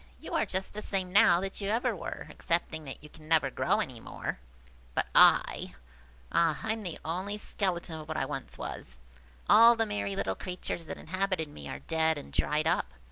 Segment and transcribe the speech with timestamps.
[0.19, 3.51] You are just the same now that you ever were, excepting that you can never
[3.51, 4.39] grow any more.
[4.95, 5.73] But I!
[6.31, 8.97] ah, I am only the skeleton of what I once was!
[9.47, 12.87] All the merry little creatures that inhabited me are dead and dried up.